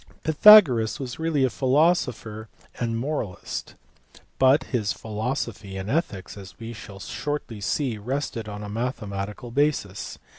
[0.23, 3.75] Pythagoras was really a philosopher and moralist,
[4.39, 10.17] but his philosophy and ethics, as we shall shortly see, rested on a mathematical basis.